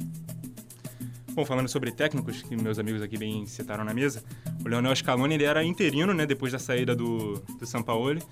Bom, 1.41 1.47
falando 1.47 1.69
sobre 1.69 1.91
técnicos, 1.91 2.43
que 2.43 2.55
meus 2.55 2.79
amigos 2.79 3.01
aqui 3.01 3.17
bem 3.17 3.47
citaram 3.47 3.83
na 3.83 3.95
mesa, 3.95 4.23
o 4.63 4.69
Leonel 4.69 4.95
Scaloni 4.95 5.37
ele 5.37 5.45
era 5.45 5.65
interino, 5.65 6.13
né, 6.13 6.27
depois 6.27 6.53
da 6.53 6.59
saída 6.59 6.95
do, 6.95 7.43
do 7.59 7.67
Sampaoli, 7.67 8.23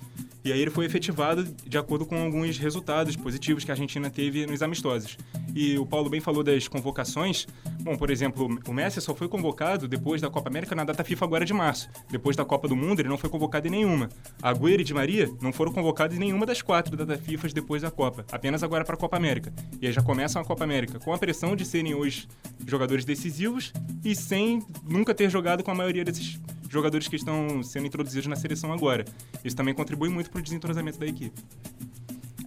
e 0.44 0.52
aí 0.52 0.60
ele 0.60 0.70
foi 0.70 0.84
efetivado 0.84 1.44
de 1.44 1.76
acordo 1.76 2.06
com 2.06 2.16
alguns 2.16 2.58
resultados 2.58 3.16
positivos 3.16 3.64
que 3.64 3.70
a 3.70 3.74
Argentina 3.74 4.08
teve 4.10 4.46
nos 4.46 4.62
amistosos. 4.62 5.16
E 5.54 5.78
o 5.78 5.84
Paulo 5.84 6.08
bem 6.08 6.20
falou 6.20 6.42
das 6.42 6.68
convocações. 6.68 7.46
Bom, 7.80 7.96
por 7.96 8.10
exemplo, 8.10 8.48
o 8.66 8.72
Messi 8.72 9.00
só 9.00 9.14
foi 9.14 9.28
convocado 9.28 9.88
depois 9.88 10.20
da 10.20 10.30
Copa 10.30 10.48
América 10.48 10.74
na 10.74 10.84
data 10.84 11.02
FIFA 11.02 11.24
agora 11.24 11.44
de 11.44 11.52
março. 11.52 11.88
Depois 12.10 12.36
da 12.36 12.44
Copa 12.44 12.68
do 12.68 12.76
Mundo, 12.76 13.00
ele 13.00 13.08
não 13.08 13.18
foi 13.18 13.28
convocado 13.28 13.66
em 13.66 13.70
nenhuma. 13.70 14.08
Agüero 14.42 14.80
e 14.80 14.84
Di 14.84 14.94
Maria 14.94 15.30
não 15.40 15.52
foram 15.52 15.72
convocados 15.72 16.16
em 16.16 16.20
nenhuma 16.20 16.46
das 16.46 16.62
quatro 16.62 16.96
datas 16.96 17.20
FIFA 17.20 17.48
depois 17.48 17.82
da 17.82 17.90
Copa, 17.90 18.24
apenas 18.30 18.62
agora 18.62 18.84
para 18.84 18.94
a 18.94 18.98
Copa 18.98 19.16
América. 19.16 19.52
E 19.80 19.86
aí 19.86 19.92
já 19.92 20.02
começam 20.02 20.40
a 20.40 20.44
Copa 20.44 20.64
América 20.64 20.98
com 20.98 21.12
a 21.12 21.18
pressão 21.18 21.56
de 21.56 21.64
serem 21.64 21.94
os 21.94 22.28
jogadores 22.66 23.04
decisivos 23.04 23.72
e 24.04 24.14
sem 24.14 24.62
nunca 24.84 25.14
ter 25.14 25.30
jogado 25.30 25.64
com 25.64 25.70
a 25.70 25.74
maioria 25.74 26.04
desses 26.04 26.38
jogadores 26.68 27.08
que 27.08 27.16
estão 27.16 27.62
sendo 27.62 27.86
introduzidos 27.86 28.26
na 28.26 28.36
seleção 28.36 28.72
agora. 28.72 29.04
Isso 29.44 29.56
também 29.56 29.74
contribui 29.74 30.08
muito 30.08 30.30
para 30.30 30.40
o 30.40 30.42
desentrosamento 30.42 30.98
da 30.98 31.06
equipe. 31.06 31.40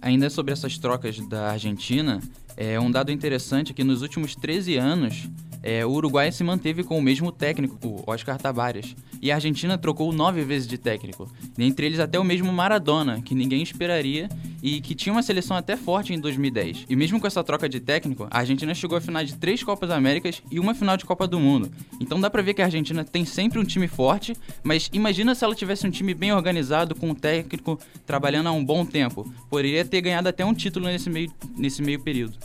Ainda 0.00 0.28
sobre 0.30 0.52
essas 0.52 0.78
trocas 0.78 1.18
da 1.28 1.52
Argentina, 1.52 2.20
é 2.56 2.78
um 2.78 2.90
dado 2.90 3.12
interessante 3.12 3.72
é 3.72 3.74
que 3.74 3.84
nos 3.84 4.02
últimos 4.02 4.34
13 4.34 4.76
anos 4.76 5.28
é, 5.62 5.84
o 5.86 5.90
Uruguai 5.90 6.32
se 6.32 6.42
manteve 6.42 6.82
com 6.82 6.98
o 6.98 7.02
mesmo 7.02 7.30
técnico, 7.30 7.78
o 7.86 8.02
Oscar 8.06 8.38
Tabares, 8.38 8.96
e 9.20 9.30
a 9.30 9.36
Argentina 9.36 9.78
trocou 9.78 10.12
nove 10.12 10.42
vezes 10.42 10.66
de 10.66 10.76
técnico, 10.76 11.30
entre 11.58 11.86
eles 11.86 12.00
até 12.00 12.18
o 12.18 12.24
mesmo 12.24 12.52
Maradona, 12.52 13.22
que 13.22 13.34
ninguém 13.34 13.62
esperaria 13.62 14.28
e 14.62 14.80
que 14.80 14.94
tinha 14.94 15.12
uma 15.12 15.22
seleção 15.22 15.56
até 15.56 15.76
forte 15.76 16.12
em 16.12 16.20
2010. 16.20 16.86
E 16.88 16.96
mesmo 16.96 17.20
com 17.20 17.26
essa 17.26 17.42
troca 17.42 17.68
de 17.68 17.80
técnico, 17.80 18.26
a 18.30 18.38
Argentina 18.38 18.74
chegou 18.74 18.96
à 18.96 19.00
final 19.00 19.24
de 19.24 19.34
três 19.36 19.62
Copas 19.62 19.90
Américas 19.90 20.42
e 20.50 20.58
uma 20.58 20.74
final 20.74 20.96
de 20.96 21.04
Copa 21.04 21.26
do 21.26 21.38
Mundo. 21.38 21.70
Então 22.00 22.20
dá 22.20 22.30
pra 22.30 22.42
ver 22.42 22.54
que 22.54 22.62
a 22.62 22.66
Argentina 22.66 23.04
tem 23.04 23.24
sempre 23.24 23.58
um 23.58 23.64
time 23.64 23.88
forte, 23.88 24.36
mas 24.62 24.88
imagina 24.92 25.34
se 25.34 25.44
ela 25.44 25.54
tivesse 25.54 25.86
um 25.86 25.90
time 25.90 26.14
bem 26.14 26.32
organizado, 26.32 26.94
com 26.94 27.10
um 27.10 27.14
técnico 27.14 27.78
trabalhando 28.06 28.48
há 28.48 28.52
um 28.52 28.64
bom 28.64 28.84
tempo. 28.84 29.32
Poderia 29.50 29.84
ter 29.84 30.00
ganhado 30.00 30.28
até 30.28 30.44
um 30.44 30.54
título 30.54 30.86
nesse 30.86 31.10
meio, 31.10 31.32
nesse 31.56 31.82
meio 31.82 32.00
período. 32.00 32.38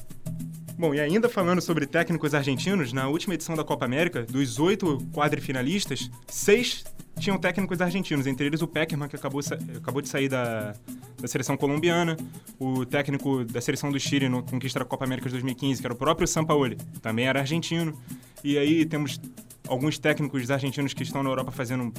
Bom, 0.78 0.94
e 0.94 1.00
ainda 1.00 1.28
falando 1.28 1.60
sobre 1.60 1.88
técnicos 1.88 2.36
argentinos, 2.36 2.94
na 2.94 3.08
última 3.08 3.34
edição 3.34 3.56
da 3.56 3.64
Copa 3.64 3.84
América, 3.86 4.22
dos 4.22 4.60
oito 4.60 5.00
quadrifinalistas, 5.12 6.12
seis 6.28 6.84
tinham 7.20 7.36
técnicos 7.40 7.82
argentinos, 7.82 8.28
entre 8.28 8.46
eles 8.46 8.62
o 8.62 8.68
Peckerman, 8.68 9.10
que 9.10 9.16
acabou, 9.16 9.42
acabou 9.76 10.04
de 10.04 10.08
sair 10.08 10.30
da, 10.30 10.76
da 11.20 11.28
seleção 11.28 11.58
colombiana, 11.58 12.16
o 12.60 12.86
técnico 12.86 13.44
da 13.44 13.60
seleção 13.60 13.92
do 13.92 14.00
Chile 14.00 14.30
no 14.30 14.44
conquista 14.44 14.78
da 14.78 14.86
Copa 14.86 15.04
América 15.04 15.28
de 15.28 15.34
2015, 15.34 15.82
que 15.82 15.88
era 15.88 15.96
o 15.96 15.98
próprio 15.98 16.28
Sampaoli, 16.28 16.78
também 17.02 17.26
era 17.26 17.40
argentino. 17.40 18.00
E 18.44 18.56
aí 18.56 18.86
temos 18.86 19.20
alguns 19.68 19.98
técnicos 19.98 20.52
argentinos 20.52 20.94
que 20.94 21.02
estão 21.02 21.24
na 21.24 21.30
Europa 21.32 21.52
fazendo 21.52 21.92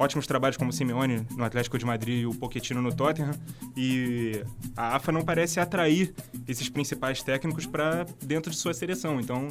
ótimos 0.00 0.26
trabalhos 0.26 0.56
como 0.56 0.70
o 0.70 0.72
Simeone 0.72 1.26
no 1.36 1.44
Atlético 1.44 1.78
de 1.78 1.84
Madrid 1.84 2.22
e 2.22 2.26
o 2.26 2.34
Pochettino 2.34 2.80
no 2.80 2.92
Tottenham. 2.92 3.32
E 3.76 4.42
a 4.74 4.96
AFA 4.96 5.12
não 5.12 5.22
parece 5.22 5.60
atrair 5.60 6.14
esses 6.48 6.70
principais 6.70 7.22
técnicos 7.22 7.66
para 7.66 8.06
dentro 8.22 8.50
de 8.50 8.56
sua 8.56 8.72
seleção. 8.72 9.20
Então, 9.20 9.48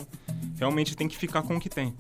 realmente 0.58 0.98
tem 0.98 1.08
que 1.08 1.16
ficar 1.16 1.44
com 1.44 1.56
o 1.56 1.60
que 1.60 1.70
tem. 1.70 1.94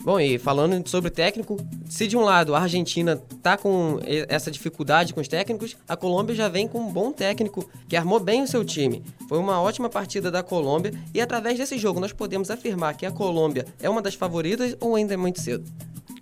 Bom, 0.00 0.18
e 0.20 0.38
falando 0.38 0.88
sobre 0.88 1.10
técnico, 1.10 1.56
se 1.86 2.06
de 2.06 2.16
um 2.16 2.22
lado 2.22 2.54
a 2.54 2.60
Argentina 2.60 3.16
tá 3.42 3.58
com 3.58 3.98
essa 4.28 4.50
dificuldade 4.50 5.12
com 5.12 5.20
os 5.20 5.28
técnicos, 5.28 5.76
a 5.86 5.96
Colômbia 5.96 6.34
já 6.34 6.48
vem 6.48 6.68
com 6.68 6.78
um 6.78 6.90
bom 6.90 7.12
técnico 7.12 7.68
que 7.88 7.96
armou 7.96 8.20
bem 8.20 8.42
o 8.42 8.46
seu 8.46 8.64
time. 8.64 9.02
Foi 9.28 9.38
uma 9.38 9.60
ótima 9.60 9.90
partida 9.90 10.30
da 10.30 10.42
Colômbia 10.42 10.92
e 11.12 11.20
através 11.20 11.58
desse 11.58 11.76
jogo 11.76 12.00
nós 12.00 12.12
podemos 12.12 12.48
afirmar 12.48 12.96
que 12.96 13.04
a 13.04 13.10
Colômbia 13.10 13.66
é 13.82 13.90
uma 13.90 14.00
das 14.00 14.14
favoritas 14.14 14.74
ou 14.80 14.94
ainda 14.94 15.12
é 15.12 15.16
muito 15.16 15.40
cedo? 15.40 15.68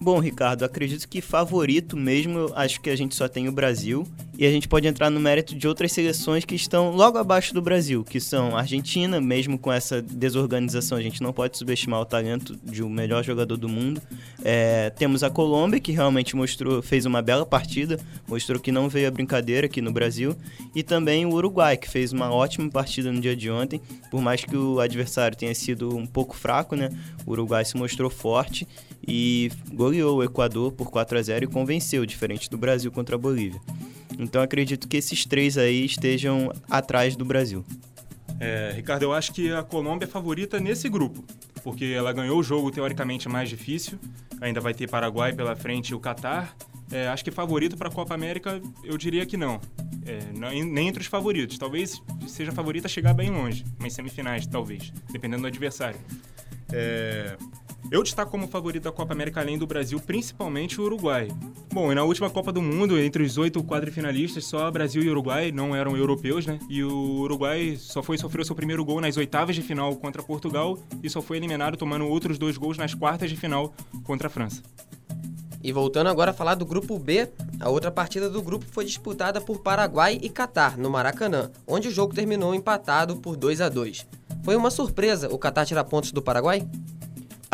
Bom, 0.00 0.18
Ricardo, 0.18 0.64
acredito 0.64 1.08
que 1.08 1.20
favorito 1.20 1.96
mesmo, 1.96 2.52
acho 2.54 2.80
que 2.80 2.90
a 2.90 2.96
gente 2.96 3.14
só 3.14 3.28
tem 3.28 3.48
o 3.48 3.52
Brasil. 3.52 4.06
E 4.38 4.46
a 4.46 4.50
gente 4.50 4.68
pode 4.68 4.86
entrar 4.86 5.08
no 5.08 5.18
mérito 5.18 5.54
de 5.54 5.66
outras 5.66 5.92
seleções 5.92 6.44
que 6.44 6.54
estão 6.54 6.90
logo 6.90 7.16
abaixo 7.16 7.54
do 7.54 7.62
Brasil, 7.62 8.04
que 8.04 8.20
são 8.20 8.54
a 8.54 8.60
Argentina, 8.60 9.18
mesmo 9.18 9.58
com 9.58 9.72
essa 9.72 10.02
desorganização, 10.02 10.98
a 10.98 11.02
gente 11.02 11.22
não 11.22 11.32
pode 11.32 11.56
subestimar 11.56 12.00
o 12.00 12.04
talento 12.04 12.54
de 12.62 12.82
o 12.82 12.88
melhor 12.88 13.24
jogador 13.24 13.56
do 13.56 13.68
mundo. 13.68 14.00
É, 14.44 14.90
temos 14.90 15.22
a 15.22 15.30
Colômbia, 15.30 15.80
que 15.80 15.90
realmente 15.90 16.36
mostrou, 16.36 16.82
fez 16.82 17.06
uma 17.06 17.22
bela 17.22 17.46
partida, 17.46 17.98
mostrou 18.28 18.60
que 18.60 18.70
não 18.70 18.90
veio 18.90 19.08
a 19.08 19.10
brincadeira 19.10 19.66
aqui 19.66 19.80
no 19.80 19.90
Brasil. 19.90 20.36
E 20.74 20.82
também 20.82 21.24
o 21.24 21.32
Uruguai, 21.32 21.78
que 21.78 21.88
fez 21.88 22.12
uma 22.12 22.30
ótima 22.30 22.68
partida 22.68 23.10
no 23.10 23.20
dia 23.20 23.34
de 23.34 23.50
ontem, 23.50 23.80
por 24.10 24.20
mais 24.20 24.44
que 24.44 24.56
o 24.56 24.80
adversário 24.80 25.36
tenha 25.36 25.54
sido 25.54 25.96
um 25.96 26.06
pouco 26.06 26.36
fraco, 26.36 26.76
né? 26.76 26.90
O 27.24 27.30
Uruguai 27.30 27.64
se 27.64 27.76
mostrou 27.76 28.10
forte 28.10 28.68
e 29.08 29.50
goleou 29.72 30.18
o 30.18 30.22
Equador 30.22 30.72
por 30.72 30.90
4 30.90 31.18
a 31.18 31.22
0 31.22 31.44
e 31.44 31.48
convenceu, 31.48 32.04
diferente 32.04 32.50
do 32.50 32.58
Brasil 32.58 32.92
contra 32.92 33.16
a 33.16 33.18
Bolívia. 33.18 33.60
Então 34.18 34.42
acredito 34.42 34.88
que 34.88 34.96
esses 34.96 35.24
três 35.24 35.58
aí 35.58 35.84
estejam 35.84 36.52
atrás 36.70 37.16
do 37.16 37.24
Brasil. 37.24 37.64
É, 38.38 38.72
Ricardo, 38.74 39.02
eu 39.02 39.12
acho 39.12 39.32
que 39.32 39.52
a 39.52 39.62
Colômbia 39.62 40.04
é 40.04 40.08
favorita 40.08 40.60
nesse 40.60 40.88
grupo, 40.88 41.24
porque 41.62 41.86
ela 41.86 42.12
ganhou 42.12 42.38
o 42.38 42.42
jogo 42.42 42.70
teoricamente 42.70 43.28
mais 43.28 43.48
difícil, 43.48 43.98
ainda 44.40 44.60
vai 44.60 44.74
ter 44.74 44.88
Paraguai 44.88 45.32
pela 45.32 45.56
frente 45.56 45.90
e 45.90 45.94
o 45.94 46.00
Catar. 46.00 46.54
É, 46.90 47.08
acho 47.08 47.24
que 47.24 47.30
favorito 47.30 47.76
para 47.76 47.88
a 47.88 47.92
Copa 47.92 48.14
América, 48.14 48.60
eu 48.84 48.96
diria 48.96 49.26
que 49.26 49.36
não. 49.36 49.60
É. 50.04 50.20
Nem 50.64 50.86
entre 50.86 51.00
os 51.00 51.08
favoritos. 51.08 51.58
Talvez 51.58 52.00
seja 52.28 52.52
favorita 52.52 52.88
chegar 52.88 53.12
bem 53.12 53.28
longe, 53.28 53.64
umas 53.80 53.92
semifinais, 53.92 54.46
talvez, 54.46 54.92
dependendo 55.10 55.42
do 55.42 55.48
adversário. 55.48 55.98
É, 56.72 57.36
eu 57.90 58.02
destaco 58.02 58.30
como 58.30 58.48
favorito 58.48 58.84
da 58.84 58.92
Copa 58.92 59.12
América 59.12 59.40
além 59.40 59.58
do 59.58 59.66
Brasil, 59.66 60.00
principalmente 60.00 60.80
o 60.80 60.84
Uruguai. 60.84 61.28
Bom, 61.72 61.92
e 61.92 61.94
na 61.94 62.02
última 62.02 62.28
Copa 62.28 62.52
do 62.52 62.60
Mundo, 62.60 62.98
entre 62.98 63.22
os 63.22 63.38
oito 63.38 63.62
quadrifinalistas, 63.62 64.44
só 64.44 64.70
Brasil 64.70 65.02
e 65.02 65.10
Uruguai 65.10 65.52
não 65.52 65.74
eram 65.74 65.96
europeus, 65.96 66.46
né? 66.46 66.58
E 66.68 66.82
o 66.82 67.20
Uruguai 67.20 67.76
só 67.78 68.02
foi 68.02 68.18
sofrer 68.18 68.44
seu 68.44 68.56
primeiro 68.56 68.84
gol 68.84 69.00
nas 69.00 69.16
oitavas 69.16 69.54
de 69.54 69.62
final 69.62 69.94
contra 69.96 70.22
Portugal 70.22 70.78
e 71.02 71.10
só 71.10 71.22
foi 71.22 71.36
eliminado 71.36 71.76
tomando 71.76 72.06
outros 72.06 72.38
dois 72.38 72.56
gols 72.56 72.78
nas 72.78 72.94
quartas 72.94 73.30
de 73.30 73.36
final 73.36 73.74
contra 74.04 74.26
a 74.26 74.30
França. 74.30 74.62
E 75.62 75.72
voltando 75.72 76.08
agora 76.08 76.30
a 76.30 76.34
falar 76.34 76.54
do 76.54 76.64
grupo 76.64 76.98
B, 76.98 77.28
a 77.58 77.68
outra 77.68 77.90
partida 77.90 78.30
do 78.30 78.40
grupo 78.40 78.64
foi 78.70 78.84
disputada 78.84 79.40
por 79.40 79.60
Paraguai 79.60 80.18
e 80.22 80.28
Catar, 80.28 80.78
no 80.78 80.88
Maracanã, 80.88 81.50
onde 81.66 81.88
o 81.88 81.90
jogo 81.90 82.14
terminou 82.14 82.54
empatado 82.54 83.16
por 83.16 83.36
2 83.36 83.60
a 83.60 83.68
2. 83.68 84.06
Foi 84.44 84.54
uma 84.54 84.70
surpresa 84.70 85.28
o 85.28 85.38
Catar 85.38 85.66
tirar 85.66 85.82
pontos 85.84 86.12
do 86.12 86.22
Paraguai? 86.22 86.64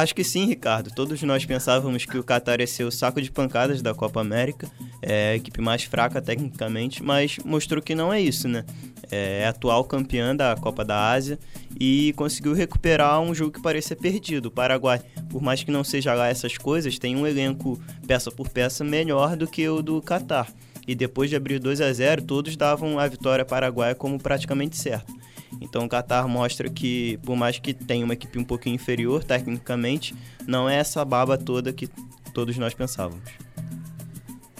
Acho 0.02 0.16
que 0.16 0.24
sim, 0.24 0.46
Ricardo. 0.46 0.90
Todos 0.92 1.22
nós 1.22 1.46
pensávamos 1.46 2.04
que 2.04 2.18
o 2.18 2.24
Qatar 2.24 2.58
ia 2.58 2.66
ser 2.66 2.82
o 2.82 2.90
saco 2.90 3.22
de 3.22 3.30
pancadas 3.30 3.80
da 3.80 3.94
Copa 3.94 4.20
América, 4.20 4.68
é 5.00 5.30
a 5.30 5.36
equipe 5.36 5.60
mais 5.60 5.84
fraca 5.84 6.20
tecnicamente, 6.20 7.00
mas 7.00 7.38
mostrou 7.44 7.80
que 7.80 7.94
não 7.94 8.12
é 8.12 8.20
isso, 8.20 8.48
né? 8.48 8.64
É 9.12 9.46
atual 9.46 9.84
campeã 9.84 10.34
da 10.34 10.56
Copa 10.56 10.84
da 10.84 11.12
Ásia 11.12 11.38
e 11.78 12.12
conseguiu 12.16 12.52
recuperar 12.52 13.20
um 13.20 13.32
jogo 13.32 13.52
que 13.52 13.62
parecia 13.62 13.94
perdido. 13.94 14.46
O 14.46 14.50
Paraguai, 14.50 15.00
por 15.30 15.40
mais 15.40 15.62
que 15.62 15.70
não 15.70 15.84
seja 15.84 16.12
lá 16.14 16.26
essas 16.26 16.58
coisas, 16.58 16.98
tem 16.98 17.14
um 17.14 17.24
elenco 17.24 17.80
peça 18.04 18.28
por 18.28 18.48
peça 18.48 18.82
melhor 18.82 19.36
do 19.36 19.46
que 19.46 19.68
o 19.68 19.82
do 19.82 20.02
Qatar. 20.02 20.52
E 20.84 20.96
depois 20.96 21.30
de 21.30 21.36
abrir 21.36 21.60
2 21.60 21.80
a 21.80 21.92
0, 21.92 22.22
todos 22.22 22.56
davam 22.56 22.98
a 22.98 23.06
vitória 23.06 23.44
paraguaia 23.44 23.94
como 23.94 24.18
praticamente 24.18 24.76
certa. 24.76 25.12
Então 25.60 25.84
o 25.84 25.88
Qatar 25.88 26.26
mostra 26.28 26.68
que, 26.68 27.18
por 27.24 27.36
mais 27.36 27.58
que 27.58 27.72
tenha 27.72 28.04
uma 28.04 28.14
equipe 28.14 28.38
um 28.38 28.44
pouquinho 28.44 28.74
inferior 28.74 29.22
tecnicamente, 29.22 30.14
não 30.46 30.68
é 30.68 30.76
essa 30.76 31.04
baba 31.04 31.38
toda 31.38 31.72
que 31.72 31.88
todos 32.32 32.56
nós 32.58 32.74
pensávamos. 32.74 33.30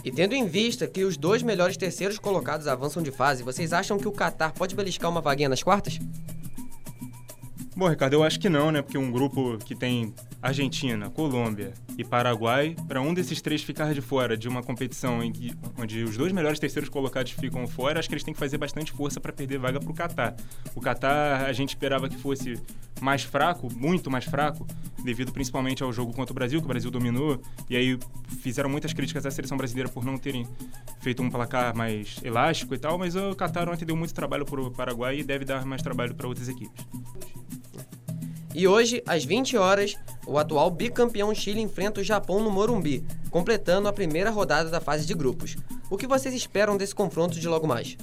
E 0.05 0.11
tendo 0.11 0.35
em 0.35 0.47
vista 0.47 0.87
que 0.87 1.05
os 1.05 1.17
dois 1.17 1.43
melhores 1.43 1.77
terceiros 1.77 2.19
colocados 2.19 2.67
avançam 2.67 3.03
de 3.03 3.13
fase, 3.13 3.43
vocês 3.43 3.73
acham 3.73 3.99
que 3.99 4.09
o 4.09 4.13
Qatar 4.13 4.53
pode 4.53 4.75
beliscar 4.75 5.09
uma 5.11 5.21
vaguinha 5.21 5.49
nas 5.49 5.63
quartas? 5.63 5.99
Bom, 7.83 7.89
Ricardo, 7.89 8.12
eu 8.12 8.23
acho 8.23 8.39
que 8.39 8.49
não, 8.49 8.71
né? 8.71 8.81
Porque 8.81 8.97
um 8.97 9.11
grupo 9.11 9.59
que 9.59 9.75
tem 9.75 10.15
Argentina, 10.41 11.11
Colômbia 11.11 11.75
e 11.99 12.05
Paraguai, 12.05 12.77
para 12.87 13.01
um 13.01 13.12
desses 13.12 13.43
três 13.43 13.61
ficar 13.61 13.93
de 13.93 14.01
fora 14.01 14.37
de 14.37 14.49
uma 14.49 14.62
competição 14.62 15.21
em 15.21 15.33
que, 15.33 15.53
onde 15.77 16.05
os 16.05 16.17
dois 16.17 16.31
melhores 16.31 16.61
terceiros 16.61 16.89
colocados 16.89 17.33
ficam 17.33 17.67
fora, 17.67 17.99
acho 17.99 18.09
que 18.09 18.15
eles 18.15 18.23
têm 18.23 18.33
que 18.33 18.39
fazer 18.39 18.57
bastante 18.57 18.93
força 18.93 19.19
para 19.19 19.33
perder 19.33 19.59
vaga 19.59 19.81
para 19.81 19.91
o 19.91 19.95
Catar. 19.95 20.37
O 20.77 20.81
Catar, 20.81 21.45
a 21.45 21.53
gente 21.53 21.71
esperava 21.71 22.09
que 22.09 22.17
fosse 22.17 22.57
mais 23.01 23.25
fraco, 23.25 23.69
muito 23.75 24.09
mais 24.09 24.27
fraco, 24.27 24.65
devido 25.03 25.33
principalmente 25.33 25.83
ao 25.83 25.93
jogo 25.93 26.15
contra 26.15 26.33
o 26.33 26.35
Brasil, 26.37 26.61
que 26.61 26.65
o 26.65 26.69
Brasil 26.69 26.89
dominou, 26.89 27.43
e 27.69 27.75
aí 27.75 27.99
fizeram 28.43 28.71
muitas 28.71 28.93
críticas 28.93 29.27
à 29.27 29.31
seleção 29.33 29.59
brasileira 29.59 29.89
por 29.89 30.05
não 30.05 30.17
terem 30.17 30.47
feito 31.01 31.21
um 31.21 31.29
placar 31.29 31.77
mais 31.77 32.21
elástico 32.23 32.77
e 32.77 32.79
tal, 32.79 32.97
mas 32.97 33.17
o 33.17 33.35
Catar 33.35 33.69
ontem 33.69 33.85
deu 33.85 33.97
muito 33.97 34.15
trabalho 34.15 34.45
para 34.45 34.61
o 34.61 34.71
Paraguai 34.71 35.19
e 35.19 35.25
deve 35.25 35.45
dar 35.45 35.67
mais 35.67 35.83
trabalho 35.83 36.15
para 36.15 36.29
outras 36.29 36.49
equipes. 36.49 36.87
E 38.54 38.68
hoje, 38.68 39.02
às 39.06 39.25
20 39.25 39.56
horas, 39.56 39.97
o 40.26 40.38
atual 40.38 40.71
bicampeão 40.71 41.35
Chile 41.35 41.61
enfrenta 41.61 42.00
o 42.00 42.04
Japão 42.04 42.42
no 42.42 42.50
Morumbi, 42.50 43.04
completando 43.30 43.88
a 43.88 43.92
primeira 43.92 44.30
rodada 44.30 44.68
da 44.68 44.80
fase 44.80 45.06
de 45.06 45.14
grupos. 45.14 45.56
O 45.88 45.97
que 45.97 46.06
vocês 46.06 46.35
esperam 46.35 46.76
desse 46.76 46.94
confronto 46.94 47.38
de 47.40 47.49
logo 47.49 47.66
mais? 47.66 47.97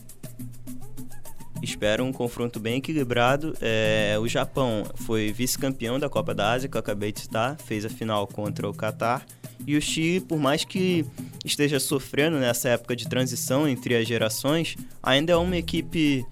Espero 1.61 2.03
um 2.03 2.11
confronto 2.11 2.59
bem 2.59 2.77
equilibrado. 2.77 3.55
É, 3.61 4.17
o 4.19 4.27
Japão 4.27 4.83
foi 4.95 5.31
vice-campeão 5.31 5.99
da 5.99 6.09
Copa 6.09 6.33
da 6.33 6.51
Ásia, 6.51 6.69
que 6.69 6.77
eu 6.77 6.79
acabei 6.79 7.11
de 7.11 7.19
citar, 7.19 7.57
fez 7.57 7.85
a 7.85 7.89
final 7.89 8.25
contra 8.25 8.67
o 8.67 8.73
Catar. 8.73 9.25
E 9.67 9.75
o 9.75 9.81
Chile, 9.81 10.21
por 10.21 10.39
mais 10.39 10.63
que 10.63 11.05
esteja 11.45 11.79
sofrendo 11.79 12.37
nessa 12.39 12.69
época 12.69 12.95
de 12.95 13.07
transição 13.07 13.67
entre 13.67 13.95
as 13.95 14.07
gerações, 14.07 14.77
ainda 15.03 15.33
é 15.33 15.35
uma 15.35 15.57
equipe 15.57 16.25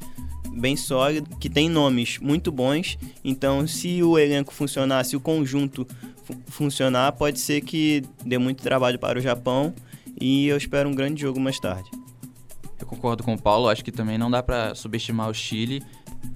bem 0.58 0.76
sólido, 0.76 1.36
que 1.38 1.50
tem 1.50 1.70
nomes 1.70 2.18
muito 2.20 2.52
bons. 2.52 2.98
Então, 3.24 3.68
se 3.68 4.02
o 4.04 4.18
elenco 4.18 4.54
funcionar, 4.54 5.04
se 5.04 5.16
o 5.16 5.20
conjunto 5.20 5.88
fu 6.24 6.36
funcionar, 6.48 7.12
pode 7.14 7.40
ser 7.40 7.62
que 7.62 8.04
dê 8.26 8.38
muito 8.38 8.64
trabalho 8.64 9.00
para 9.00 9.18
o 9.18 9.22
Japão 9.22 9.74
e 10.20 10.48
eu 10.48 10.58
espero 10.58 10.90
um 10.90 10.96
grande 10.96 11.22
jogo 11.22 11.40
mais 11.40 11.60
tarde. 11.60 11.90
Eu 12.80 12.86
concordo 12.86 13.24
com 13.24 13.34
o 13.34 13.42
Paulo, 13.42 13.70
acho 13.70 13.84
que 13.84 13.92
também 13.92 14.18
não 14.18 14.30
dá 14.30 14.44
para 14.44 14.76
subestimar 14.76 15.30
o 15.30 15.34
Chile. 15.34 15.82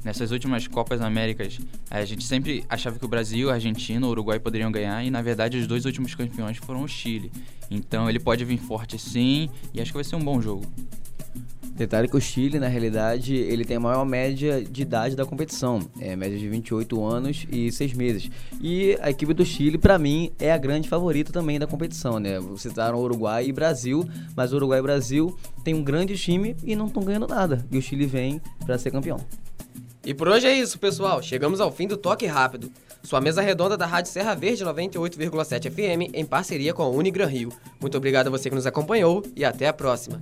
Nessas 0.03 0.31
últimas 0.31 0.67
Copas 0.67 1.01
Américas, 1.01 1.59
a 1.89 2.03
gente 2.05 2.23
sempre 2.23 2.63
achava 2.69 2.97
que 2.97 3.05
o 3.05 3.07
Brasil, 3.07 3.49
a 3.49 3.53
Argentina, 3.53 4.05
o 4.05 4.09
Uruguai 4.09 4.39
poderiam 4.39 4.71
ganhar 4.71 5.03
e 5.03 5.11
na 5.11 5.21
verdade 5.21 5.57
os 5.57 5.67
dois 5.67 5.85
últimos 5.85 6.15
campeões 6.15 6.57
foram 6.57 6.83
o 6.83 6.87
Chile. 6.87 7.31
Então 7.69 8.09
ele 8.09 8.19
pode 8.19 8.43
vir 8.43 8.57
forte 8.57 8.97
sim 8.97 9.49
e 9.73 9.81
acho 9.81 9.91
que 9.91 9.97
vai 9.97 10.03
ser 10.03 10.15
um 10.15 10.23
bom 10.23 10.41
jogo. 10.41 10.65
Detalhe 11.81 12.07
que 12.07 12.15
o 12.15 12.21
Chile, 12.21 12.59
na 12.59 12.67
realidade, 12.67 13.33
ele 13.33 13.65
tem 13.65 13.77
a 13.77 13.79
maior 13.79 14.05
média 14.05 14.63
de 14.63 14.83
idade 14.83 15.15
da 15.15 15.25
competição, 15.25 15.79
é 15.99 16.15
média 16.15 16.37
de 16.37 16.47
28 16.47 17.03
anos 17.03 17.47
e 17.51 17.71
6 17.71 17.93
meses. 17.93 18.29
E 18.61 18.95
a 19.01 19.09
equipe 19.09 19.33
do 19.33 19.43
Chile, 19.43 19.79
para 19.79 19.97
mim, 19.97 20.31
é 20.37 20.51
a 20.51 20.59
grande 20.59 20.87
favorita 20.87 21.33
também 21.33 21.57
da 21.57 21.65
competição, 21.65 22.19
né? 22.19 22.39
Citaram 22.55 22.99
Uruguai 22.99 23.47
e 23.47 23.51
Brasil, 23.51 24.07
mas 24.35 24.53
Uruguai 24.53 24.77
e 24.77 24.83
Brasil 24.83 25.35
tem 25.63 25.73
um 25.73 25.83
grande 25.83 26.15
time 26.15 26.55
e 26.63 26.75
não 26.75 26.85
estão 26.85 27.01
ganhando 27.01 27.27
nada. 27.27 27.65
E 27.71 27.79
o 27.79 27.81
Chile 27.81 28.05
vem 28.05 28.39
para 28.63 28.77
ser 28.77 28.91
campeão. 28.91 29.17
E 30.05 30.13
por 30.13 30.27
hoje 30.27 30.45
é 30.45 30.55
isso, 30.55 30.77
pessoal. 30.77 31.19
Chegamos 31.23 31.59
ao 31.59 31.71
fim 31.71 31.87
do 31.87 31.97
Toque 31.97 32.27
Rápido. 32.27 32.71
Sua 33.01 33.19
mesa 33.19 33.41
redonda 33.41 33.75
da 33.75 33.87
Rádio 33.87 34.11
Serra 34.11 34.35
Verde 34.35 34.63
98,7 34.63 35.71
FM 35.71 36.13
em 36.13 36.25
parceria 36.25 36.75
com 36.75 36.83
a 36.83 36.89
Unigran 36.89 37.25
Rio. 37.25 37.51
Muito 37.79 37.97
obrigado 37.97 38.27
a 38.27 38.29
você 38.29 38.49
que 38.49 38.55
nos 38.55 38.67
acompanhou 38.67 39.23
e 39.35 39.43
até 39.43 39.67
a 39.67 39.73
próxima. 39.73 40.21